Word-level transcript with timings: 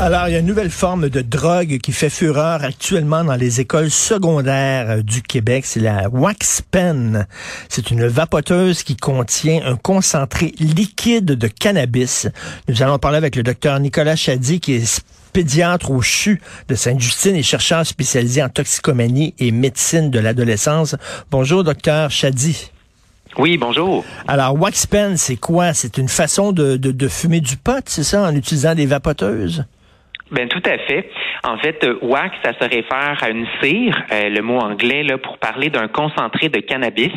Alors, 0.00 0.28
il 0.28 0.32
y 0.32 0.36
a 0.36 0.38
une 0.38 0.46
nouvelle 0.46 0.70
forme 0.70 1.08
de 1.08 1.22
drogue 1.22 1.78
qui 1.78 1.90
fait 1.90 2.08
fureur 2.08 2.62
actuellement 2.62 3.24
dans 3.24 3.34
les 3.34 3.60
écoles 3.60 3.90
secondaires 3.90 4.90
euh, 4.90 5.02
du 5.02 5.22
Québec. 5.22 5.64
C'est 5.66 5.80
la 5.80 6.08
Wax 6.08 6.62
Pen. 6.70 7.26
C'est 7.68 7.90
une 7.90 8.06
vapoteuse 8.06 8.84
qui 8.84 8.96
contient 8.96 9.60
un 9.66 9.74
concentré 9.74 10.54
liquide 10.60 11.24
de 11.24 11.48
cannabis. 11.48 12.28
Nous 12.68 12.80
allons 12.80 13.00
parler 13.00 13.16
avec 13.16 13.34
le 13.34 13.42
docteur 13.42 13.80
Nicolas 13.80 14.14
Chady, 14.14 14.60
qui 14.60 14.74
est 14.74 15.04
pédiatre 15.32 15.90
au 15.90 16.00
CHU 16.00 16.40
de 16.68 16.76
Sainte-Justine 16.76 17.34
et 17.34 17.42
chercheur 17.42 17.84
spécialisé 17.84 18.40
en 18.40 18.48
toxicomanie 18.48 19.34
et 19.40 19.50
médecine 19.50 20.12
de 20.12 20.20
l'adolescence. 20.20 20.94
Bonjour, 21.32 21.64
docteur 21.64 22.12
Chady. 22.12 22.70
Oui, 23.36 23.58
bonjour. 23.58 24.04
Alors, 24.28 24.54
Wax 24.60 24.86
Pen, 24.86 25.16
c'est 25.16 25.36
quoi? 25.36 25.74
C'est 25.74 25.98
une 25.98 26.08
façon 26.08 26.52
de, 26.52 26.76
de, 26.76 26.92
de 26.92 27.08
fumer 27.08 27.40
du 27.40 27.56
pot, 27.56 27.82
c'est 27.86 28.04
ça, 28.04 28.22
en 28.22 28.34
utilisant 28.36 28.76
des 28.76 28.86
vapoteuses? 28.86 29.64
Ben 30.30 30.46
tout 30.46 30.62
à 30.66 30.76
fait. 30.78 31.10
En 31.42 31.56
fait, 31.56 31.82
euh, 31.84 31.98
wax, 32.02 32.36
ça 32.44 32.52
se 32.52 32.68
réfère 32.68 33.16
à 33.22 33.30
une 33.30 33.46
cire, 33.62 33.96
euh, 34.12 34.28
le 34.28 34.42
mot 34.42 34.58
anglais 34.58 35.02
là 35.02 35.16
pour 35.16 35.38
parler 35.38 35.70
d'un 35.70 35.88
concentré 35.88 36.50
de 36.50 36.60
cannabis. 36.60 37.12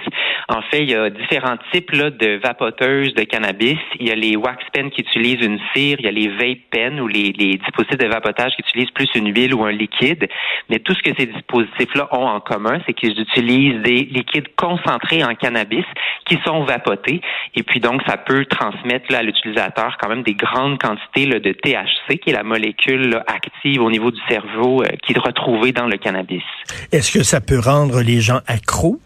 En 0.48 0.62
fait, 0.62 0.84
il 0.84 0.92
y 0.92 0.96
a 0.96 1.10
différents 1.10 1.58
types 1.74 1.92
là, 1.92 2.10
de 2.10 2.40
vapoteuses 2.42 3.14
de 3.14 3.24
cannabis. 3.24 3.78
Il 4.00 4.08
y 4.08 4.12
a 4.12 4.16
les 4.16 4.38
wax 4.38 4.64
pens 4.74 4.90
qui 4.92 5.02
utilisent 5.02 5.46
une 5.46 5.60
cire, 5.74 5.98
il 6.00 6.06
y 6.06 6.08
a 6.08 6.12
les 6.12 6.30
vape 6.30 6.60
pens 6.72 7.02
ou 7.02 7.08
les, 7.08 7.34
les 7.34 7.58
dispositifs 7.58 7.98
de 7.98 8.08
vapotage 8.08 8.54
qui 8.56 8.62
utilisent 8.62 8.92
plus 8.92 9.10
une 9.16 9.36
huile 9.36 9.54
ou 9.54 9.66
un 9.66 9.72
liquide. 9.72 10.30
Mais 10.70 10.80
tout 10.80 10.94
ce 10.94 11.02
que 11.02 11.12
ces 11.18 11.26
dispositifs-là 11.26 12.08
ont 12.12 12.28
en 12.28 12.40
commun, 12.40 12.80
c'est 12.86 12.94
qu'ils 12.94 13.20
utilisent 13.20 13.82
des 13.82 14.04
liquides 14.06 14.48
concentrés 14.56 15.24
en 15.24 15.36
cannabis 15.36 15.86
qui 16.26 16.38
sont 16.46 16.64
vapotés. 16.64 17.20
Et 17.56 17.64
puis 17.64 17.82
donc, 17.82 18.02
ça 18.08 18.16
peut 18.16 18.46
transmettre 18.46 19.12
là, 19.12 19.20
à 19.20 19.24
l'utilisateur 19.24 19.98
quand 20.00 20.08
même 20.08 20.24
des 20.24 20.34
grandes 20.34 20.80
quantités 20.80 21.26
là, 21.26 21.40
de 21.40 21.52
THC, 21.52 22.18
qui 22.20 22.30
est 22.30 22.34
la 22.34 22.44
molécule 22.44 23.01
active 23.28 23.82
au 23.82 23.90
niveau 23.90 24.12
du 24.12 24.20
cerveau 24.30 24.84
euh, 24.84 24.88
qui 25.04 25.14
est 25.14 25.20
retrouvée 25.20 25.72
dans 25.72 25.88
le 25.88 25.98
cannabis. 25.98 26.44
Est-ce 26.92 27.12
que 27.12 27.24
ça 27.24 27.42
peut 27.42 27.60
rendre 27.60 28.02
les 28.02 28.22
gens 28.22 28.40
accros? 28.48 29.00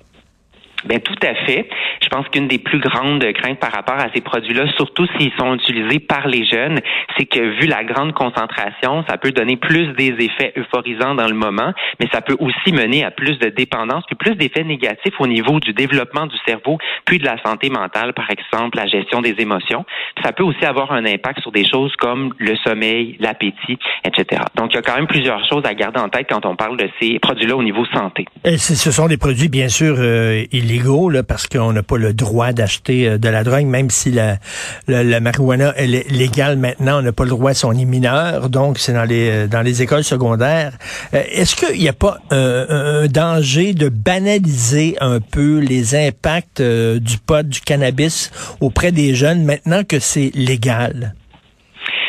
Ben 0.86 1.00
tout 1.00 1.18
à 1.24 1.34
fait. 1.46 1.68
Je 2.06 2.10
pense 2.10 2.28
qu'une 2.30 2.48
des 2.48 2.60
plus 2.60 2.80
grandes 2.80 3.26
craintes 3.34 3.60
par 3.60 3.72
rapport 3.72 3.98
à 3.98 4.10
ces 4.14 4.22
produits-là, 4.22 4.66
surtout 4.78 5.08
s'ils 5.18 5.34
sont 5.40 5.56
utilisés 5.56 6.00
par 6.00 6.28
les 6.28 6.46
jeunes, 6.46 6.80
c'est 7.18 7.26
que 7.26 7.40
vu 7.60 7.66
la 7.66 7.84
grande 7.84 8.14
concentration, 8.14 9.04
ça 9.10 9.18
peut 9.18 9.32
donner 9.32 9.58
plus 9.58 9.88
des 9.94 10.14
effets 10.20 10.54
euphorisants 10.56 11.16
dans 11.16 11.28
le 11.28 11.34
moment, 11.34 11.74
mais 12.00 12.08
ça 12.12 12.22
peut 12.22 12.38
aussi 12.40 12.72
mener 12.72 13.04
à 13.04 13.10
plus 13.10 13.40
de 13.40 13.50
dépendance, 13.50 14.04
puis 14.06 14.16
plus 14.16 14.36
d'effets 14.36 14.64
négatifs 14.64 15.16
au 15.20 15.26
niveau 15.26 15.60
du 15.60 15.74
développement 15.74 16.28
du 16.28 16.36
cerveau, 16.46 16.78
puis 17.06 17.18
de 17.18 17.26
la 17.26 17.42
santé 17.44 17.70
mentale, 17.72 18.14
par 18.14 18.30
exemple, 18.30 18.78
la 18.78 18.86
gestion 18.86 19.22
des 19.22 19.36
émotions. 19.40 19.84
Ça 20.24 20.32
peut 20.32 20.44
aussi 20.44 20.64
avoir 20.64 20.92
un 20.92 21.06
impact 21.06 21.42
sur 21.42 21.52
des 21.52 21.68
choses 21.68 21.94
comme 21.98 22.34
le 22.38 22.56
sommeil, 22.58 23.18
l'appétit, 23.20 23.80
etc. 24.04 24.44
Donc, 24.56 24.74
il 24.74 24.76
y 24.76 24.80
a 24.80 24.82
quand 24.84 24.96
même 24.96 25.08
plusieurs 25.08 25.44
choses 25.50 25.64
à 25.66 25.74
garder 25.74 26.00
en 26.00 26.10
tête 26.10 26.28
quand 26.30 26.46
on 26.46 26.56
parle 26.56 26.78
de 26.78 26.88
ces 27.02 27.18
produits-là 27.18 27.56
au 27.56 27.64
niveau 27.64 27.86
santé. 27.94 28.26
Et 28.44 28.58
ce 28.58 28.92
sont 28.92 29.08
des 29.08 29.18
produits, 29.18 29.50
bien 29.50 29.70
sûr, 29.70 29.96
euh, 29.98 30.44
illégaux, 30.52 31.12
parce 31.28 31.48
qu'on 31.48 31.74
n'a 31.74 31.84
pas 31.84 31.98
le 31.98 32.05
droit 32.14 32.54
d'acheter 32.54 33.08
euh, 33.08 33.18
de 33.18 33.30
la 33.30 33.44
drogue, 33.44 33.66
même 33.66 33.90
si 33.90 34.12
la, 34.12 34.38
la, 34.88 35.04
la 35.04 35.20
marijuana 35.20 35.74
est 35.78 36.10
légale 36.12 36.58
maintenant, 36.58 37.00
on 37.00 37.02
n'a 37.02 37.12
pas 37.12 37.24
le 37.24 37.30
droit 37.30 37.54
si 37.54 37.66
on 37.66 37.72
est 37.72 37.86
mineur, 37.86 38.50
donc 38.50 38.80
c'est 38.80 38.94
dans 38.94 39.04
les 39.04 39.30
euh, 39.30 39.48
dans 39.48 39.62
les 39.62 39.82
écoles 39.82 40.04
secondaires. 40.04 40.74
Euh, 41.14 41.24
Est-ce 41.32 41.56
qu'il 41.56 41.80
n'y 41.80 41.90
a 41.90 41.94
pas 41.94 42.20
un, 42.32 43.08
danger 43.08 43.74
de 43.74 43.90
banaliser 43.90 44.96
un 45.00 45.20
peu 45.20 45.60
les 45.60 45.96
impacts 45.96 46.62
du 46.62 47.18
pot, 47.18 47.48
du 47.48 47.62
cannabis 47.62 48.32
auprès 48.60 48.92
des 48.92 49.16
jeunes 49.16 49.44
maintenant 49.44 49.84
que 49.84 50.00
c'est 50.00 50.32
légal? 50.34 51.14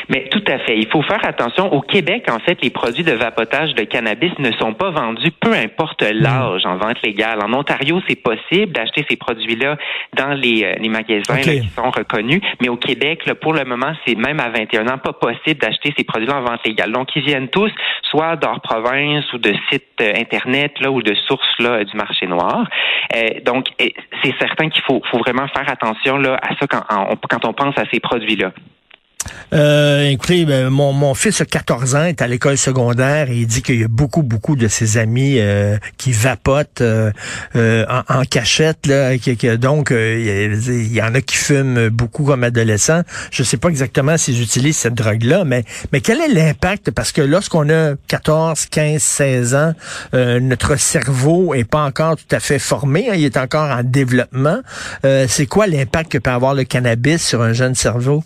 Mais 0.09 0.29
tout 0.31 0.43
à 0.47 0.59
fait. 0.59 0.77
Il 0.77 0.87
faut 0.87 1.03
faire 1.03 1.25
attention. 1.25 1.73
Au 1.73 1.81
Québec, 1.81 2.27
en 2.31 2.39
fait, 2.39 2.59
les 2.63 2.71
produits 2.71 3.03
de 3.03 3.13
vapotage 3.13 3.75
de 3.75 3.83
cannabis 3.83 4.33
ne 4.39 4.53
sont 4.53 4.73
pas 4.73 4.91
vendus, 4.91 5.31
peu 5.41 5.53
importe 5.53 6.03
l'âge, 6.03 6.65
en 6.65 6.77
vente 6.77 7.03
légale. 7.03 7.41
En 7.43 7.53
Ontario, 7.53 8.01
c'est 8.09 8.21
possible 8.23 8.73
d'acheter 8.73 9.05
ces 9.09 9.17
produits-là 9.17 9.77
dans 10.17 10.33
les, 10.33 10.65
euh, 10.65 10.75
les 10.81 10.89
magasins 10.89 11.35
là, 11.35 11.43
qui 11.43 11.69
sont 11.75 11.91
reconnus. 11.91 12.41
Mais 12.61 12.69
au 12.69 12.77
Québec, 12.77 13.27
là, 13.27 13.35
pour 13.35 13.53
le 13.53 13.65
moment, 13.65 13.93
c'est 14.07 14.15
même 14.15 14.41
à 14.41 14.49
21 14.51 14.87
ans 14.89 14.99
pas 14.99 15.13
possible 15.13 15.61
d'acheter 15.61 15.93
ces 15.97 16.05
produits-là 16.05 16.39
en 16.39 16.43
vente 16.43 16.65
légale. 16.65 16.93
Donc, 16.93 17.09
ils 17.17 17.25
viennent 17.25 17.49
tous 17.49 17.73
soit 18.03 18.37
d'hors 18.37 18.61
province 18.61 19.33
ou 19.33 19.39
de 19.39 19.53
sites 19.71 20.01
euh, 20.01 20.13
internet 20.17 20.79
là 20.81 20.91
ou 20.91 21.03
de 21.03 21.15
sources 21.27 21.59
là 21.59 21.85
du 21.85 21.97
marché 21.97 22.27
noir. 22.27 22.69
Euh, 23.15 23.41
donc, 23.45 23.67
c'est 23.79 24.35
certain 24.39 24.69
qu'il 24.69 24.83
faut, 24.83 25.03
faut 25.11 25.19
vraiment 25.19 25.47
faire 25.49 25.69
attention 25.69 26.19
là 26.19 26.39
à 26.43 26.55
ça 26.57 26.67
quand 26.67 26.83
on, 26.91 27.17
quand 27.29 27.45
on 27.45 27.53
pense 27.53 27.77
à 27.79 27.85
ces 27.93 28.01
produits-là. 28.01 28.53
Euh, 29.53 30.09
écoutez, 30.09 30.45
ben, 30.45 30.69
mon, 30.71 30.93
mon 30.93 31.15
fils 31.15 31.41
a 31.41 31.45
14 31.45 31.95
ans, 31.95 32.05
est 32.05 32.21
à 32.21 32.27
l'école 32.27 32.59
secondaire 32.59 33.31
et 33.31 33.37
il 33.37 33.47
dit 33.47 33.63
qu'il 33.63 33.81
y 33.81 33.85
a 33.85 33.89
beaucoup, 33.89 34.23
beaucoup 34.23 34.57
de 34.57 34.69
ses 34.69 34.99
amis 34.99 35.37
euh, 35.39 35.79
qui 35.99 36.13
vapotent 36.13 36.81
euh, 36.81 37.11
euh, 37.55 37.85
en, 38.09 38.21
en 38.21 38.25
cachette. 38.25 38.87
Là, 38.87 39.17
qui- 39.19 39.37
qui- 39.37 39.57
donc, 39.59 39.93
euh, 39.93 40.53
il 40.67 40.93
y 40.93 41.01
en 41.03 41.15
a 41.15 41.21
qui 41.21 41.37
fument 41.37 41.89
beaucoup 41.89 42.25
comme 42.25 42.45
adolescents. 42.45 43.03
Je 43.31 43.43
sais 43.43 43.57
pas 43.57 43.69
exactement 43.69 44.17
s'ils 44.17 44.43
utilisent 44.43 44.79
cette 44.79 44.95
drogue-là, 44.95 45.45
mais, 45.45 45.65
mais 45.93 46.01
quel 46.01 46.21
est 46.21 46.29
l'impact? 46.33 46.91
Parce 46.91 47.13
que 47.13 47.21
lorsqu'on 47.23 47.69
a 47.71 47.95
14, 48.09 48.67
15, 48.67 49.01
16 49.03 49.55
ans, 49.55 49.75
euh, 50.15 50.41
notre 50.41 50.77
cerveau 50.77 51.55
est 51.55 51.65
pas 51.65 51.85
encore 51.85 52.17
tout 52.17 52.35
à 52.35 52.41
fait 52.41 52.59
formé, 52.59 53.09
hein, 53.11 53.15
il 53.17 53.25
est 53.25 53.37
encore 53.37 53.71
en 53.71 53.83
développement. 53.83 54.59
C'est 55.29 55.47
quoi 55.47 55.67
l'impact 55.67 56.13
que 56.13 56.19
peut 56.19 56.31
avoir 56.31 56.55
le 56.55 56.65
cannabis 56.65 57.25
sur 57.25 57.43
un 57.43 57.53
jeune 57.53 57.75
cerveau? 57.75 58.25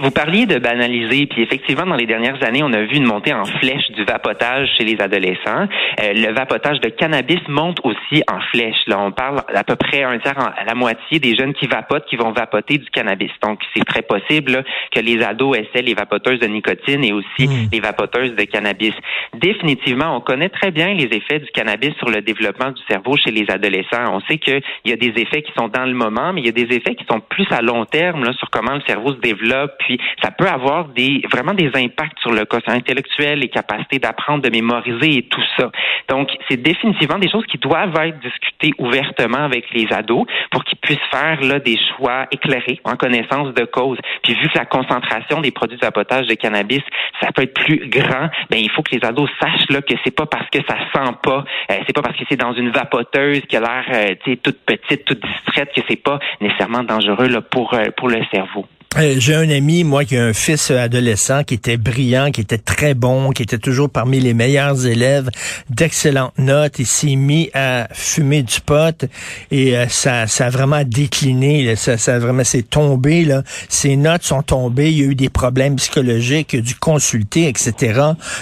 Vous 0.00 0.10
parliez 0.10 0.46
de 0.46 0.58
banaliser, 0.58 1.26
puis 1.26 1.42
effectivement, 1.42 1.86
dans 1.86 1.94
les 1.96 2.06
dernières 2.06 2.42
années, 2.42 2.62
on 2.62 2.72
a 2.72 2.82
vu 2.82 2.96
une 2.96 3.04
montée 3.06 3.32
en 3.32 3.44
flèche 3.44 3.90
du 3.90 4.04
vapotage 4.04 4.68
chez 4.76 4.84
les 4.84 5.00
adolescents. 5.00 5.66
Euh, 6.00 6.12
le 6.14 6.32
vapotage 6.32 6.80
de 6.80 6.88
cannabis 6.88 7.40
monte 7.48 7.78
aussi 7.84 8.22
en 8.30 8.40
flèche. 8.52 8.76
Là, 8.86 8.98
on 9.00 9.12
parle 9.12 9.42
à 9.54 9.64
peu 9.64 9.76
près 9.76 10.02
un 10.02 10.18
tiers, 10.18 10.36
en- 10.38 10.46
à 10.60 10.64
la 10.66 10.74
moitié 10.74 11.18
des 11.20 11.36
jeunes 11.36 11.54
qui 11.54 11.66
vapotent 11.66 12.04
qui 12.06 12.16
vont 12.16 12.32
vapoter 12.32 12.78
du 12.78 12.88
cannabis. 12.90 13.30
Donc, 13.42 13.60
c'est 13.74 13.84
très 13.84 14.02
possible 14.02 14.52
là, 14.52 14.62
que 14.94 15.00
les 15.00 15.22
ados 15.22 15.56
essaient 15.56 15.82
les 15.82 15.94
vapoteuses 15.94 16.40
de 16.40 16.46
nicotine 16.46 17.04
et 17.04 17.12
aussi 17.12 17.46
Mm. 17.46 17.68
les 17.72 17.80
vapoteuses 17.80 18.34
de 18.34 18.44
cannabis. 18.44 18.94
Définitivement, 19.34 20.16
on 20.16 20.20
connaît 20.20 20.48
très 20.48 20.70
bien 20.70 20.94
les 20.94 21.04
effets 21.12 21.38
du 21.38 21.46
cannabis 21.52 21.94
sur 21.98 22.08
le 22.08 22.22
développement 22.22 22.70
du 22.70 22.82
cerveau 22.88 23.16
chez 23.16 23.30
les 23.30 23.46
adolescents. 23.50 24.12
On 24.12 24.20
sait 24.20 24.38
qu'il 24.38 24.62
y 24.84 24.92
a 24.92 24.96
des 24.96 25.12
effets 25.20 25.42
qui 25.42 25.52
sont 25.56 25.68
dans 25.68 25.84
le 25.86 25.94
moment, 25.94 26.32
mais 26.32 26.40
il 26.40 26.46
y 26.46 26.48
a 26.48 26.52
des 26.52 26.74
effets 26.74 26.94
qui 26.94 27.04
sont 27.10 27.20
plus 27.20 27.46
à 27.50 27.60
long 27.62 27.84
terme 27.84 28.24
là, 28.24 28.32
sur 28.32 28.50
comment 28.50 28.74
le 28.74 28.80
cerveau 28.86 29.12
se 29.12 29.20
développe. 29.20 29.72
Puis 29.78 29.98
ça 30.22 30.30
peut 30.30 30.48
avoir 30.48 30.86
des 30.88 31.22
vraiment 31.30 31.54
des 31.54 31.70
impacts 31.74 32.18
sur 32.20 32.32
le 32.32 32.44
quotient 32.44 32.74
intellectuel, 32.74 33.40
les 33.40 33.48
capacités 33.48 33.98
d'apprendre, 33.98 34.42
de 34.42 34.50
mémoriser 34.50 35.18
et 35.18 35.22
tout 35.22 35.42
ça. 35.56 35.70
Donc, 36.08 36.30
c'est 36.48 36.60
définitivement 36.60 37.18
des 37.18 37.28
choses 37.28 37.46
qui 37.46 37.58
doivent 37.58 37.96
être 38.00 38.18
discutées 38.20 38.72
ouvertement 38.78 39.44
avec 39.44 39.72
les 39.72 39.86
ados 39.92 40.26
pour 40.50 40.64
qu'ils 40.64 40.78
puissent 40.78 40.98
faire 41.10 41.40
là 41.42 41.58
des 41.58 41.78
choix 41.96 42.26
éclairés 42.30 42.80
en 42.84 42.96
connaissance 42.96 43.54
de 43.54 43.64
cause. 43.64 43.98
Puis 44.22 44.34
vu 44.34 44.48
que 44.48 44.58
la 44.58 44.64
concentration 44.64 45.40
des 45.40 45.50
produits 45.50 45.76
de 45.76 45.84
vapotage 45.84 46.26
de 46.26 46.34
cannabis, 46.34 46.82
ça 47.20 47.32
peut 47.32 47.42
être 47.42 47.54
plus 47.54 47.88
grand, 47.88 48.28
ben 48.50 48.58
il 48.58 48.70
faut 48.70 48.82
que 48.82 48.94
les 48.94 49.04
ados 49.04 49.30
sachent 49.40 49.70
là 49.70 49.82
que 49.82 49.94
c'est 50.04 50.14
pas 50.14 50.26
parce 50.26 50.48
que 50.50 50.58
ça 50.68 50.76
sent 50.94 51.12
pas, 51.22 51.44
euh, 51.70 51.74
c'est 51.86 51.94
pas 51.94 52.02
parce 52.02 52.16
que 52.16 52.24
c'est 52.28 52.36
dans 52.36 52.52
une 52.52 52.70
vapoteuse 52.70 53.42
qui 53.48 53.56
a 53.56 53.60
l'air 53.60 53.84
euh, 53.92 54.34
toute 54.42 54.58
petite, 54.64 55.04
toute 55.04 55.20
distraite 55.20 55.72
que 55.74 55.80
c'est 55.88 56.02
pas 56.02 56.18
nécessairement 56.40 56.82
dangereux 56.82 57.28
là 57.28 57.40
pour 57.40 57.74
euh, 57.74 57.86
pour 57.96 58.08
le 58.08 58.22
cerveau. 58.30 58.66
Euh, 58.98 59.16
J'ai 59.18 59.34
un 59.34 59.50
ami, 59.50 59.84
moi, 59.84 60.04
qui 60.06 60.16
a 60.16 60.24
un 60.24 60.32
fils 60.32 60.70
adolescent 60.70 61.44
qui 61.44 61.54
était 61.54 61.76
brillant, 61.76 62.30
qui 62.30 62.40
était 62.40 62.56
très 62.56 62.94
bon, 62.94 63.30
qui 63.30 63.42
était 63.42 63.58
toujours 63.58 63.90
parmi 63.90 64.20
les 64.20 64.32
meilleurs 64.32 64.86
élèves, 64.86 65.28
d'excellentes 65.68 66.38
notes. 66.38 66.78
Il 66.78 66.86
s'est 66.86 67.16
mis 67.16 67.50
à 67.52 67.88
fumer 67.92 68.42
du 68.42 68.60
pot 68.60 69.04
et 69.50 69.76
euh, 69.76 69.86
ça, 69.88 70.26
ça 70.26 70.46
a 70.46 70.50
vraiment 70.50 70.82
décliné. 70.84 71.76
Ça, 71.76 71.98
ça 71.98 72.14
a 72.14 72.18
vraiment 72.18 72.44
s'est 72.44 72.62
tombé. 72.62 73.24
Là. 73.24 73.42
Ses 73.68 73.96
notes 73.96 74.22
sont 74.22 74.42
tombées. 74.42 74.90
Il 74.90 74.98
y 74.98 75.02
a 75.02 75.06
eu 75.06 75.14
des 75.14 75.28
problèmes 75.28 75.76
psychologiques, 75.76 76.54
il 76.54 76.60
a 76.60 76.62
dû 76.62 76.74
consulter, 76.74 77.48
etc. 77.48 78.00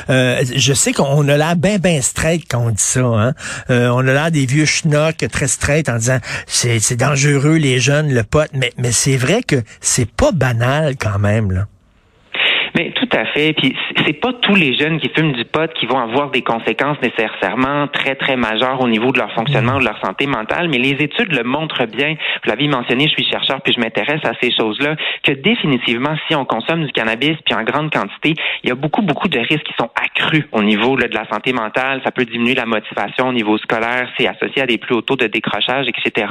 Euh, 0.09 0.45
je 0.55 0.73
sais 0.73 0.93
qu'on 0.93 1.27
a 1.29 1.37
l'air 1.37 1.57
bien, 1.57 1.79
bien 1.79 2.01
straight 2.01 2.45
quand 2.49 2.61
on 2.61 2.71
dit 2.71 2.83
ça. 2.83 3.01
Hein? 3.01 3.35
Euh, 3.71 3.89
on 3.89 4.07
a 4.07 4.13
l'air 4.13 4.31
des 4.31 4.47
vieux 4.47 4.67
schnocks 4.67 5.25
très 5.33 5.49
straight 5.49 5.89
en 5.89 5.97
disant 5.97 6.19
c'est 6.47 6.79
c'est 6.79 6.97
dangereux 6.97 7.57
les 7.57 7.81
jeunes, 7.81 8.13
le 8.13 8.23
pot. 8.23 8.49
Mais, 8.53 8.73
mais 8.79 8.93
c'est 8.93 9.17
vrai 9.17 9.43
que 9.43 9.57
c'est 9.81 10.09
pas 10.09 10.31
banal 10.45 10.97
quand 10.97 11.19
même. 11.19 11.51
Là. 11.53 11.67
Mais 12.75 12.91
tout 12.91 13.09
à 13.13 13.25
fait. 13.27 13.53
Puis 13.53 13.75
c'est 14.05 14.15
pas 14.15 14.33
tous 14.33 14.55
les 14.55 14.75
jeunes 14.75 14.99
qui 14.99 15.09
fument 15.09 15.33
du 15.33 15.45
pot 15.45 15.73
qui 15.75 15.87
vont 15.87 15.99
avoir 15.99 16.31
des 16.31 16.43
conséquences 16.43 16.99
nécessairement 17.01 17.87
très 17.89 18.17
très 18.17 18.37
majeures 18.37 18.81
au 18.81 18.89
niveau 18.89 19.13
de 19.13 19.19
leur 19.19 19.33
fonctionnement 19.33 19.77
ou 19.77 19.79
de 19.79 19.85
leur 19.85 20.01
santé 20.05 20.27
mentale. 20.27 20.69
Mais 20.69 20.79
les 20.79 20.97
études 21.03 21.33
le 21.33 21.45
montrent 21.45 21.87
bien. 21.87 22.15
Vous 22.43 22.51
l'avez 22.51 22.67
mentionné, 22.67 23.07
je 23.07 23.13
suis 23.13 23.31
chercheur 23.31 23.61
puis 23.63 23.73
je 23.73 23.81
m'intéresse 23.81 24.25
à 24.25 24.33
ces 24.41 24.51
choses-là. 24.51 24.97
Que 25.23 25.33
définitivement, 25.33 26.17
si 26.27 26.35
on 26.35 26.45
consomme 26.45 26.85
du 26.85 26.93
cannabis 26.93 27.37
puis 27.45 27.55
en 27.55 27.63
grande 27.63 27.93
quantité, 27.93 28.35
il 28.65 28.69
y 28.69 28.73
a 28.73 28.75
beaucoup 28.75 29.03
beaucoup 29.03 29.29
de 29.29 29.39
risques 29.39 29.65
qui 29.65 29.75
sont 29.79 29.91
accrus 29.95 30.45
au 30.51 30.63
niveau 30.63 30.97
là, 30.97 31.07
de 31.07 31.15
la 31.15 31.29
santé 31.29 31.53
mentale. 31.53 32.01
Ça 32.05 32.11
peut 32.11 32.25
diminuer 32.25 32.55
la 32.55 32.67
motivation 32.67 33.29
au 33.29 33.33
niveau 33.33 33.57
scolaire. 33.59 34.09
C'est 34.19 34.27
associé 34.27 34.63
à 34.63 34.67
des 34.67 34.79
plus 34.79 34.97
hauts 34.97 35.03
taux 35.03 35.17
de 35.17 35.29
décrochage, 35.29 35.87
etc. 35.87 36.27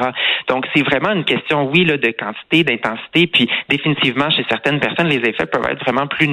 Donc 0.50 0.68
c'est 0.76 0.84
vraiment 0.84 1.12
une 1.12 1.24
question, 1.24 1.70
oui, 1.72 1.86
là, 1.86 1.96
de 1.96 2.12
quantité, 2.12 2.66
d'intensité. 2.66 3.28
Puis 3.28 3.50
définitivement, 3.70 4.30
chez 4.30 4.46
certaines 4.50 4.82
personnes, 4.82 5.08
les 5.08 5.22
effets 5.30 5.46
peuvent 5.46 5.68
être 5.70 5.84
vraiment 5.86 6.08
plus 6.08 6.28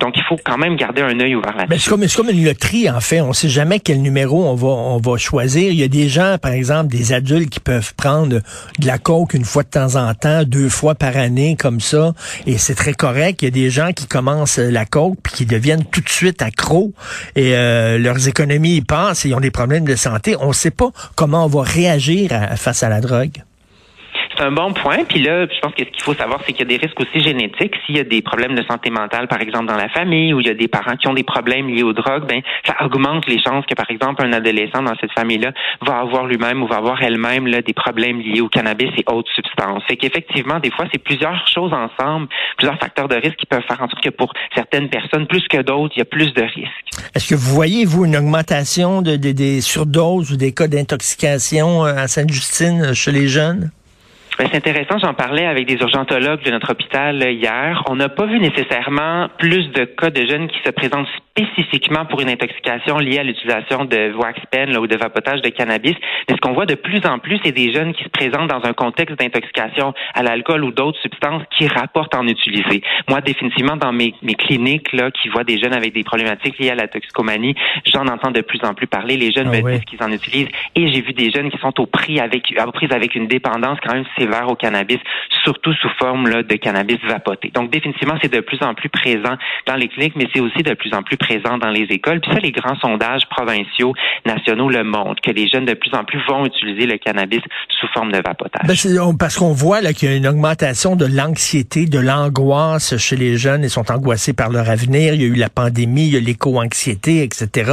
Donc, 0.00 0.16
il 0.16 0.22
faut 0.28 0.36
quand 0.44 0.58
même 0.58 0.76
garder 0.76 1.02
un 1.02 1.18
œil 1.20 1.34
ouvert 1.34 1.56
là-dessus. 1.56 1.80
C'est 1.80 1.90
comme, 1.90 2.06
comme, 2.06 2.30
une 2.30 2.44
loterie, 2.44 2.90
en 2.90 3.00
fait. 3.00 3.20
On 3.20 3.32
sait 3.32 3.48
jamais 3.48 3.80
quel 3.80 4.02
numéro 4.02 4.44
on 4.44 4.54
va, 4.54 4.68
on 4.68 4.98
va 4.98 5.16
choisir. 5.16 5.72
Il 5.72 5.78
y 5.78 5.82
a 5.82 5.88
des 5.88 6.08
gens, 6.08 6.36
par 6.40 6.52
exemple, 6.52 6.88
des 6.88 7.12
adultes 7.12 7.50
qui 7.50 7.60
peuvent 7.60 7.94
prendre 7.94 8.28
de 8.78 8.86
la 8.86 8.98
coke 8.98 9.34
une 9.34 9.44
fois 9.44 9.62
de 9.62 9.68
temps 9.68 9.96
en 9.96 10.14
temps, 10.14 10.44
deux 10.44 10.68
fois 10.68 10.94
par 10.94 11.16
année, 11.16 11.56
comme 11.58 11.80
ça. 11.80 12.12
Et 12.46 12.58
c'est 12.58 12.74
très 12.74 12.94
correct. 12.94 13.42
Il 13.42 13.46
y 13.46 13.48
a 13.48 13.50
des 13.50 13.70
gens 13.70 13.92
qui 13.92 14.06
commencent 14.06 14.58
la 14.58 14.84
coke 14.84 15.18
puis 15.22 15.32
qui 15.32 15.46
deviennent 15.46 15.84
tout 15.84 16.00
de 16.00 16.08
suite 16.08 16.42
accros 16.42 16.92
et 17.36 17.56
euh, 17.56 17.98
leurs 17.98 18.28
économies 18.28 18.76
y 18.76 18.82
passent 18.82 19.24
et 19.24 19.28
ils 19.28 19.34
ont 19.34 19.40
des 19.40 19.50
problèmes 19.50 19.84
de 19.84 19.96
santé. 19.96 20.36
On 20.40 20.48
ne 20.48 20.52
sait 20.52 20.70
pas 20.70 20.90
comment 21.16 21.44
on 21.44 21.48
va 21.48 21.62
réagir 21.62 22.30
face 22.56 22.82
à 22.82 22.88
la 22.88 23.00
drogue 23.00 23.42
c'est 24.40 24.46
un 24.46 24.52
bon 24.52 24.72
point. 24.72 25.04
Puis 25.04 25.20
là, 25.20 25.46
je 25.46 25.60
pense 25.60 25.74
que 25.74 25.84
ce 25.84 25.90
qu'il 25.90 26.02
faut 26.02 26.14
savoir, 26.14 26.40
c'est 26.46 26.52
qu'il 26.52 26.60
y 26.60 26.74
a 26.74 26.78
des 26.78 26.84
risques 26.84 26.98
aussi 27.00 27.22
génétiques. 27.22 27.74
S'il 27.84 27.96
y 27.96 28.00
a 28.00 28.04
des 28.04 28.22
problèmes 28.22 28.54
de 28.54 28.62
santé 28.62 28.90
mentale, 28.90 29.28
par 29.28 29.40
exemple, 29.40 29.66
dans 29.66 29.76
la 29.76 29.88
famille, 29.88 30.32
ou 30.32 30.40
il 30.40 30.46
y 30.46 30.50
a 30.50 30.54
des 30.54 30.68
parents 30.68 30.96
qui 30.96 31.08
ont 31.08 31.14
des 31.14 31.22
problèmes 31.22 31.68
liés 31.68 31.82
aux 31.82 31.92
drogues, 31.92 32.26
ben 32.26 32.40
ça 32.66 32.74
augmente 32.84 33.26
les 33.26 33.40
chances 33.42 33.66
que, 33.66 33.74
par 33.74 33.90
exemple, 33.90 34.24
un 34.24 34.32
adolescent 34.32 34.82
dans 34.82 34.94
cette 35.00 35.12
famille-là 35.12 35.52
va 35.82 35.98
avoir 35.98 36.26
lui-même 36.26 36.62
ou 36.62 36.66
va 36.66 36.76
avoir 36.76 37.02
elle-même 37.02 37.46
là, 37.46 37.60
des 37.60 37.74
problèmes 37.74 38.20
liés 38.20 38.40
au 38.40 38.48
cannabis 38.48 38.90
et 38.96 39.04
autres 39.12 39.30
substances. 39.34 39.82
Fait 39.86 39.96
qu'effectivement, 39.96 40.58
des 40.58 40.70
fois, 40.70 40.86
c'est 40.90 41.02
plusieurs 41.02 41.46
choses 41.48 41.72
ensemble, 41.72 42.28
plusieurs 42.56 42.78
facteurs 42.78 43.08
de 43.08 43.16
risque 43.16 43.36
qui 43.36 43.46
peuvent 43.46 43.64
faire 43.66 43.82
en 43.82 43.88
sorte 43.88 44.02
que 44.02 44.10
pour 44.10 44.32
certaines 44.54 44.88
personnes, 44.88 45.26
plus 45.26 45.46
que 45.48 45.60
d'autres, 45.60 45.92
il 45.96 45.98
y 45.98 46.02
a 46.02 46.06
plus 46.06 46.32
de 46.32 46.42
risques. 46.42 46.70
Est-ce 47.14 47.28
que 47.28 47.34
vous 47.34 47.54
voyez, 47.54 47.84
vous, 47.84 48.06
une 48.06 48.16
augmentation 48.16 49.02
de, 49.02 49.16
des 49.16 49.60
surdoses 49.60 50.32
ou 50.32 50.36
des 50.36 50.52
cas 50.52 50.66
d'intoxication 50.66 51.84
euh, 51.84 51.94
à 51.94 52.08
Sainte-Justine 52.08 52.82
euh, 52.82 52.94
chez 52.94 53.12
les 53.12 53.28
jeunes? 53.28 53.70
Ben, 54.40 54.48
c'est 54.50 54.56
intéressant, 54.56 54.96
j'en 54.96 55.12
parlais 55.12 55.44
avec 55.44 55.66
des 55.66 55.74
urgentologues 55.82 56.42
de 56.42 56.50
notre 56.50 56.72
hôpital 56.72 57.22
euh, 57.22 57.30
hier. 57.30 57.84
On 57.90 57.96
n'a 57.96 58.08
pas 58.08 58.24
vu 58.24 58.40
nécessairement 58.40 59.28
plus 59.36 59.68
de 59.72 59.84
cas 59.84 60.08
de 60.08 60.26
jeunes 60.26 60.48
qui 60.48 60.58
se 60.64 60.70
présentent 60.70 61.08
spécifiquement 61.28 62.06
pour 62.06 62.22
une 62.22 62.30
intoxication 62.30 62.96
liée 62.96 63.18
à 63.18 63.22
l'utilisation 63.22 63.84
de 63.84 64.14
wax 64.14 64.40
pen 64.50 64.74
ou 64.78 64.86
de 64.86 64.96
vapotage 64.96 65.42
de 65.42 65.50
cannabis. 65.50 65.94
Mais 66.26 66.36
ce 66.36 66.40
qu'on 66.40 66.54
voit 66.54 66.64
de 66.64 66.74
plus 66.74 67.04
en 67.04 67.18
plus, 67.18 67.38
c'est 67.44 67.52
des 67.52 67.70
jeunes 67.74 67.92
qui 67.92 68.02
se 68.02 68.08
présentent 68.08 68.48
dans 68.48 68.64
un 68.64 68.72
contexte 68.72 69.18
d'intoxication 69.18 69.92
à 70.14 70.22
l'alcool 70.22 70.64
ou 70.64 70.72
d'autres 70.72 70.98
substances 71.02 71.42
qui 71.58 71.68
rapportent 71.68 72.14
en 72.14 72.26
utiliser. 72.26 72.80
Moi, 73.10 73.20
définitivement, 73.20 73.76
dans 73.76 73.92
mes, 73.92 74.14
mes 74.22 74.36
cliniques 74.36 74.90
là, 74.94 75.10
qui 75.10 75.28
voient 75.28 75.44
des 75.44 75.58
jeunes 75.58 75.74
avec 75.74 75.92
des 75.92 76.02
problématiques 76.02 76.58
liées 76.58 76.70
à 76.70 76.74
la 76.74 76.88
toxicomanie, 76.88 77.56
j'en 77.92 78.06
entends 78.06 78.30
de 78.30 78.40
plus 78.40 78.60
en 78.64 78.72
plus 78.72 78.86
parler. 78.86 79.18
Les 79.18 79.32
jeunes 79.32 79.50
ah 79.52 79.60
me 79.60 79.70
disent 79.70 79.84
qu'ils 79.84 80.02
en 80.02 80.10
utilisent 80.10 80.48
et 80.76 80.88
j'ai 80.88 81.02
vu 81.02 81.12
des 81.12 81.30
jeunes 81.30 81.50
qui 81.50 81.58
sont 81.58 81.78
au 81.78 81.84
prix 81.84 82.20
avec, 82.20 82.54
aux 82.66 82.72
prises 82.72 82.92
avec 82.92 83.14
une 83.14 83.26
dépendance 83.26 83.78
quand 83.84 83.92
même 83.92 84.06
sévère 84.16 84.29
au 84.48 84.54
cannabis, 84.54 84.98
surtout 85.44 85.72
sous 85.74 85.90
forme 85.98 86.28
là, 86.28 86.42
de 86.42 86.54
cannabis 86.56 86.98
vapoté. 87.06 87.50
Donc 87.54 87.70
définitivement, 87.70 88.14
c'est 88.22 88.32
de 88.32 88.40
plus 88.40 88.62
en 88.62 88.74
plus 88.74 88.88
présent 88.88 89.36
dans 89.66 89.76
les 89.76 89.88
cliniques, 89.88 90.14
mais 90.16 90.28
c'est 90.32 90.40
aussi 90.40 90.62
de 90.62 90.74
plus 90.74 90.92
en 90.94 91.02
plus 91.02 91.16
présent 91.16 91.58
dans 91.58 91.70
les 91.70 91.86
écoles. 91.90 92.20
Puis 92.20 92.32
ça, 92.32 92.38
les 92.38 92.52
grands 92.52 92.76
sondages 92.76 93.28
provinciaux, 93.28 93.94
nationaux 94.26 94.68
le 94.68 94.84
montrent, 94.84 95.20
que 95.22 95.30
les 95.30 95.48
jeunes 95.48 95.64
de 95.64 95.74
plus 95.74 95.92
en 95.94 96.04
plus 96.04 96.20
vont 96.28 96.46
utiliser 96.46 96.86
le 96.86 96.98
cannabis 96.98 97.40
sous 97.80 97.86
forme 97.88 98.12
de 98.12 98.18
vapotage. 98.18 98.66
Ben, 98.66 99.16
parce 99.18 99.36
qu'on 99.36 99.52
voit 99.52 99.80
qu'il 99.92 100.10
y 100.10 100.12
a 100.12 100.16
une 100.16 100.26
augmentation 100.26 100.96
de 100.96 101.06
l'anxiété, 101.06 101.86
de 101.86 101.98
l'angoisse 101.98 102.96
chez 102.96 103.16
les 103.16 103.36
jeunes. 103.36 103.64
Ils 103.64 103.70
sont 103.70 103.90
angoissés 103.90 104.32
par 104.32 104.50
leur 104.50 104.68
avenir. 104.68 105.14
Il 105.14 105.22
y 105.22 105.24
a 105.24 105.28
eu 105.28 105.34
la 105.34 105.48
pandémie, 105.48 106.06
il 106.06 106.14
y 106.14 106.16
a 106.16 106.20
l'éco-anxiété, 106.20 107.22
etc. 107.22 107.72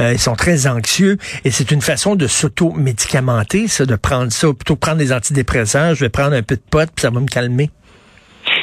Euh, 0.00 0.12
ils 0.12 0.18
sont 0.18 0.34
très 0.34 0.66
anxieux 0.66 1.18
et 1.44 1.50
c'est 1.50 1.70
une 1.70 1.80
façon 1.80 2.16
de 2.16 2.26
s'auto-médicamenter, 2.26 3.68
ça, 3.68 3.86
de 3.86 3.96
prendre 3.96 4.32
ça, 4.32 4.48
plutôt 4.52 4.76
prendre 4.76 4.98
des 4.98 5.12
antidépresseurs 5.12 5.81
je 5.94 6.04
vais 6.04 6.10
prendre 6.10 6.34
un 6.34 6.42
peu 6.42 6.56
de 6.56 6.62
pot, 6.70 6.88
puis 6.94 7.02
ça 7.02 7.10
va 7.10 7.20
me 7.20 7.26
calmer. 7.26 7.70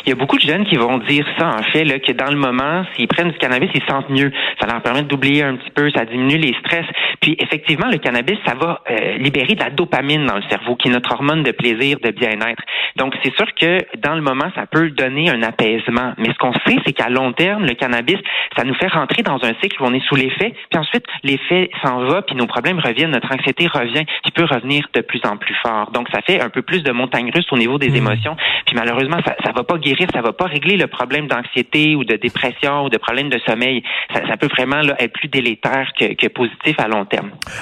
Il 0.06 0.10
y 0.10 0.12
a 0.12 0.16
beaucoup 0.16 0.38
de 0.38 0.42
jeunes 0.42 0.66
qui 0.66 0.76
vont 0.76 0.98
dire 1.00 1.26
ça, 1.38 1.50
en 1.50 1.64
fait, 1.72 1.84
là, 1.84 2.00
que 2.00 2.12
dans 2.14 2.32
le 2.32 2.38
moment, 2.38 2.84
s'ils 2.96 3.08
prennent 3.08 3.32
du 3.32 3.38
cannabis, 3.38 3.70
ils 3.74 3.82
se 3.82 3.88
sentent 3.88 4.10
mieux. 4.10 4.32
Ça 4.60 4.68
leur 4.68 4.82
permet 4.82 5.04
d'oublier 5.04 5.44
un 5.44 5.56
petit 5.56 5.72
peu, 5.72 5.90
ça 5.92 6.06
diminue 6.06 6.38
les 6.38 6.56
stress. 6.66 6.86
Puis, 7.22 7.36
effectivement, 7.40 7.88
le 7.88 7.98
cannabis, 7.98 8.38
ça 8.46 8.56
va 8.56 8.82
euh, 8.90 9.18
libérer 9.18 9.56
de 9.56 9.64
la 9.64 9.70
dopamine 9.70 10.26
dans 10.26 10.36
le 10.36 10.44
cerveau, 10.50 10.76
qui 10.76 10.88
est 10.88 10.92
notre 10.92 11.12
hormone 11.12 11.44
de 11.44 11.52
plaisir, 11.52 11.98
de 12.02 12.12
bien-être. 12.12 12.62
Donc, 12.96 13.16
c'est 13.24 13.34
sûr 13.36 13.48
que 13.56 13.80
dans 13.98 14.16
le 14.16 14.22
moment, 14.22 14.50
ça 14.56 14.66
peut 14.66 14.90
donner 14.90 15.30
un 15.30 15.44
apaisement. 15.44 16.14
Mais 16.18 16.30
ce 16.30 16.38
qu'on 16.38 16.54
sait, 16.54 16.78
c'est 16.86 16.94
qu'à 16.94 17.10
long 17.10 17.34
terme, 17.34 17.66
le 17.66 17.74
cannabis, 17.74 18.18
ça 18.58 18.64
nous 18.64 18.74
fait 18.76 18.88
rentrer 18.88 19.24
dans 19.24 19.44
un 19.44 19.54
cycle 19.62 19.82
où 19.82 19.86
on 19.86 19.94
est 19.94 20.06
sous 20.08 20.16
l'effet, 20.16 20.54
puis 20.70 20.80
ensuite, 20.80 21.06
l'effet 21.24 21.70
s'en 21.84 22.06
va, 22.06 22.22
puis 22.22 22.36
nos 22.36 22.48
problèmes 22.48 22.80
reviennent, 22.80 23.12
notre 23.12 23.34
anxiété 23.34 23.68
revient, 23.68 24.06
qui 24.24 24.32
peut 24.32 24.46
revenir 24.46 24.88
de 24.94 25.02
plus 25.02 25.22
en 25.26 25.38
plus 25.38 25.56
fort. 25.56 25.92
Donc, 25.92 26.08
ça 26.14 26.22
fait 26.22 26.42
un 26.42 26.50
peu 26.50 26.62
plus 26.62 26.84
de 26.84 26.92
montagne 26.92 27.32
russe 27.34 27.48
au 27.52 27.58
niveau 27.58 27.78
des 27.78 27.90
mmh. 27.90 27.96
émotions. 27.96 28.36
Puis 28.66 28.76
malheureusement, 28.76 29.18
ça, 29.26 29.36
ça 29.44 29.52
va 29.52 29.64
pas 29.64 29.78
guérir, 29.78 30.08
ça 30.14 30.22
va 30.22 30.34
pas 30.34 30.46
régler 30.46 30.78
le 30.78 30.88
problème 30.88 31.28
d'anxiété 31.28 31.96
ou 31.96 32.04
de 32.04 32.16
dépression 32.16 32.86
ou 32.86 32.90
de 32.90 32.98
problème 32.98 33.30
de 33.30 33.40
sommeil. 33.40 33.84
Ça, 34.14 34.22
ça 34.28 34.38
peut 34.38 34.48
vraiment 34.48 34.82
là, 34.82 34.96
être 35.00 35.14
plus 35.14 35.28
délétère 35.28 35.92
que, 35.98 36.14
que, 36.14 36.28
positif 36.28 36.76
à 36.80 36.88
long 36.88 37.06
terme. 37.06 37.09